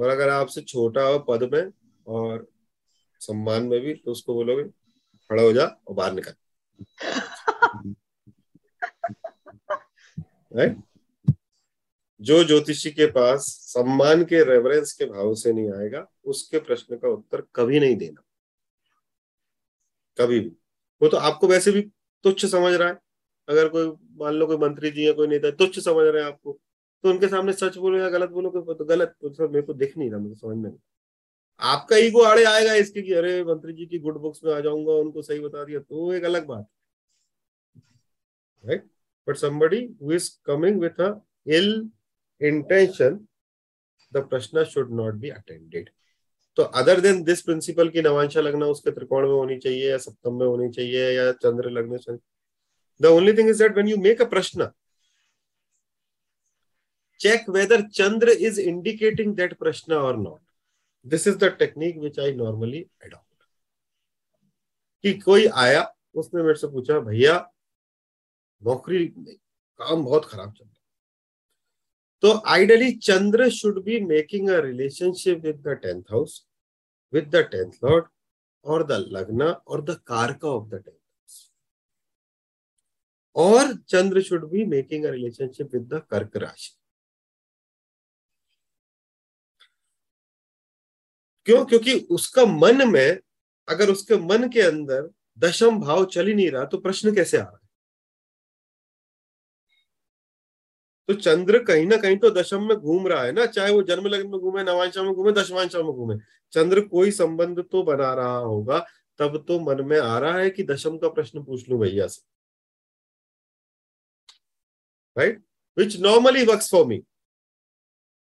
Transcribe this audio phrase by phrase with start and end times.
[0.00, 1.72] और अगर आपसे छोटा हो पद में
[2.06, 2.46] और
[3.20, 4.64] सम्मान में भी तो उसको बोलोगे,
[5.30, 6.34] खड़ा हो जा और बाहर निकल।
[12.20, 17.08] जो ज्योतिषी के पास सम्मान के रेफरेंस के भाव से नहीं आएगा, उसके प्रश्न का
[17.08, 18.22] उत्तर कभी नहीं देना।
[20.18, 20.48] कभी भी।
[21.02, 21.82] वो तो आपको वैसे भी
[22.24, 22.98] तुच्छ समझ रहा है।
[23.48, 26.59] अगर कोई, मान लो कोई मंत्री जी या कोई नेता तुच्छ समझ रहे हैं आपको
[27.04, 29.96] तो उनके सामने सच बोलो या गलत बोलो तो गलत तो सर मेरे को दिख
[29.98, 30.72] नहीं रहा मुझे समझ में
[31.60, 34.92] आपका ईगो आड़े आएगा इसके कि अरे मंत्री जी की गुड बुक्स में आ जाऊँगा,
[34.92, 36.66] उनको सही बता दिया तो एक अलग बात।
[38.64, 38.84] Right
[39.28, 41.10] but somebody who is coming with a
[41.46, 41.72] ill
[42.40, 43.18] intention,
[44.12, 45.90] the prashna should not be attended
[46.56, 50.34] तो अदर देन दिस प्रिंसिपल की नवांशा लगना, उसके त्रिकोण में होनी चाहिए, या सप्तम
[50.34, 52.16] में होनी चाहिए, या चंद्र लगने से।
[53.00, 54.68] The only thing is that when you make a प्रश्न
[57.20, 60.40] check whether chandra is indicating that prashna or not.
[61.06, 63.26] This is the technique which i normally adopt.
[65.04, 65.82] कि कोई आया,
[66.14, 67.34] उसने मेरे से पूछा, भैया,
[68.62, 69.06] नौकरी
[69.80, 70.74] काम बहुत खराब चल रहा
[72.22, 76.34] तो ideally Chandra should be making a relationship with the tenth house
[77.12, 78.04] with the tenth lord
[78.64, 81.50] और द लग्न और द कारका ऑफ़ द टेंथ हाउस
[83.36, 86.70] और चंद्र should be making a relationship with the कर्क राशि
[91.50, 91.64] क्यों?
[91.64, 93.18] क्योंकि उसका मन में,
[93.68, 97.42] अगर उसके मन के अंदर दशम भाव चल ही नहीं रहा तो प्रश्न कैसे आ
[97.42, 97.68] रहा है?
[101.08, 104.06] तो चंद्र कहीं ना कहीं तो दशम में घूम रहा है ना, चाहे वो जन्म
[104.06, 106.16] लग्न में घूमे नवांशा में घूमे दशमांशा में घूमे।
[106.52, 108.78] चंद्र कोई संबंध तो बना रहा होगा,
[109.18, 112.22] तब तो मन में आ रहा है कि दशम का प्रश्न पूछ लू भैया से।
[115.16, 115.42] Right
[115.78, 117.02] which normally work for me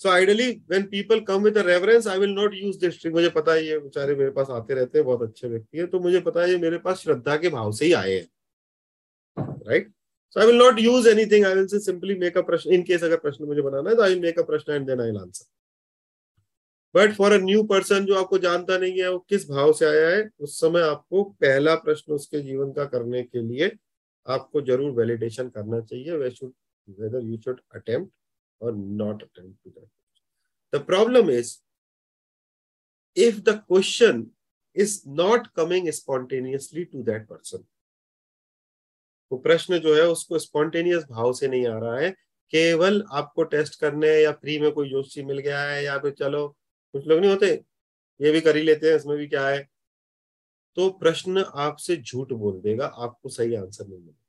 [0.00, 3.64] so ideally when people come with reference I will not use this मुझे पता है
[3.66, 6.50] ये बेचारे मेरे पास आते रहते हैं, बहुत अच्छे व्यक्ति है तो मुझे पता है
[6.50, 8.26] ये मेरे पास श्रद्धा के भाव से ही आए हैं।
[9.66, 9.90] Right
[10.36, 13.04] so I will not use anything I will say simply make a प्रश्न इन केस
[13.04, 15.18] अगर प्रश्न मुझे बनाना है तो आई विल मेक अ प्रश्न and then I will
[15.18, 15.48] answer
[16.94, 20.08] but for a new person जो आपको जानता नहीं है, वो किस भाव से आया
[20.08, 23.70] है, उस समय आपको पहला प्रश्न उसके जीवन का करने के लिए
[24.26, 26.52] आपको ज़रूर वैलिडेशन करना चाहिए। वे should
[26.88, 28.10] whether you should attempt
[28.60, 29.88] or not attempt to that.
[30.72, 31.58] The problem is,
[33.16, 34.30] if the question
[34.74, 37.64] is not coming spontaneously to that person.
[39.32, 42.10] वो प्रश्न जो है उसको स्पॉन्टेनियस भाव से नहीं आ रहा है
[42.52, 46.46] केवल आपको टेस्ट करने या फ्री में कोई जोशी मिल गया है या फिर चलो,
[46.94, 47.46] कुछ लोग नहीं होते,
[48.20, 49.68] ये भी कर ही लेते हैं, इसमें भी क्या है
[50.76, 54.19] तो प्रश्न आपसे झूठ बोल देगा, आपको सही आंसर नहीं मिलेगा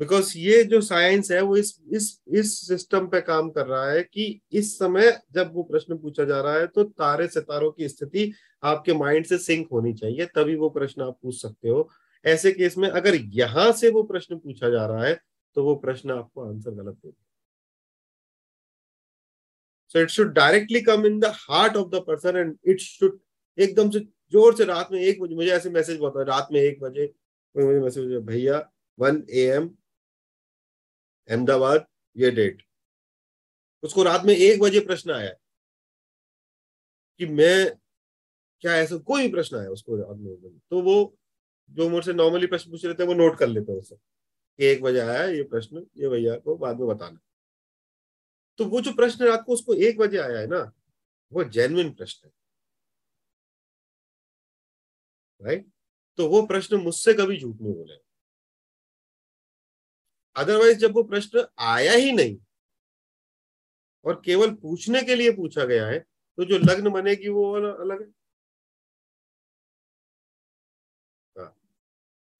[0.00, 4.02] बिकॉज़ ये जो साइंस है, वो इस इस इस सिस्टम पे काम कर रहा है
[4.04, 8.32] कि इस समय जब वो प्रश्न पूछा जा रहा है तो तारे सितारों की स्थिति
[8.62, 11.88] आपके माइंड से सिंक होनी चाहिए, तभी वो प्रश्न आप पूछ सकते हो।
[12.24, 15.14] ऐसे केस में अगर यहाँ से वो प्रश्न पूछा जा रहा है
[15.56, 17.22] तो वो प्रश्न आपको आंसर गलत देगा।
[19.94, 23.18] So it should directly come in the heart of the person and it should
[23.58, 24.00] एकदम से
[24.32, 27.12] ज़ोर से रात में एक बजे, मुझे ऐसे मैसेज बहुत रात में एक बजे
[27.54, 28.58] मुझे मैसेज भैया
[28.98, 29.68] वन ए एम
[31.28, 32.62] अहमदाबाद, ये डेट
[33.82, 35.30] उसको रात में एक बजे प्रश्न आया
[37.20, 37.76] कि मैं,
[38.64, 40.58] क्या ऐसा कोई प्रश्न आया उसको रात में एक बजे?
[40.70, 41.16] तो वो
[41.70, 45.00] जो मुझसे नॉर्मली प्रश्न पूछ रहे थे, वो नोट कर लेते हैं कि एक बजे
[45.00, 47.18] आया ये प्रश्न, ये भैया को बाद में बताना।
[48.58, 50.60] तो वो जो प्रश्न रात को उसको एक बजे आया है ना,
[51.32, 52.32] वो जेन्युइन प्रश्न है।
[55.40, 55.66] राइट
[56.18, 58.05] तो वो प्रश्न मुझसे कभी झूठ नहीं बोलेगा
[60.36, 62.36] अदरवाइज़ जब वो प्रश्न आया ही नहीं
[64.04, 68.08] और केवल पूछने के लिए पूछा गया है तो जो लग्न बनेगी वो अलग है।
[71.36, 71.48] हाँ।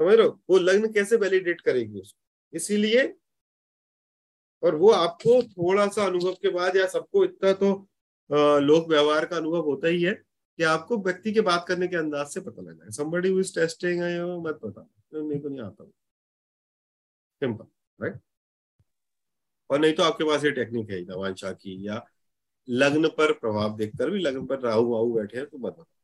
[0.00, 0.40] समझ रहे हो?
[0.50, 2.18] वो लग्न कैसे वैलिडेट करेगी उसको?
[2.52, 3.04] इसीलिए
[4.62, 7.72] और वो आपको थोड़ा सा अनुभव के बाद या सबको इतना तो
[8.60, 10.12] लोक व्यवहार का अनुभव होता ही है
[10.58, 13.54] कि आपको व्यक्ति के बात करने के अंदाज से पता लग जाए। समबडी हु इज़
[13.54, 14.00] टेस्टिंग
[14.46, 15.84] मत पता मेरे को नहीं आता
[17.42, 17.66] सिंपल
[17.98, 18.20] राइट
[19.70, 22.04] और नहीं तो आपके पास ये टेक्निक है नवांशा की, या
[22.68, 26.03] लग्न पर प्रभाव देखकर भी, लग्न पर राहु वाहु बैठे हैं तो मत बताओ।